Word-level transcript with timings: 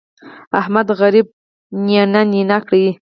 احمد 0.59 0.87
غريب 0.99 1.27
يې 1.31 1.35
نينه 2.13 2.21
نينه 2.31 2.57
کړ. 2.67 2.73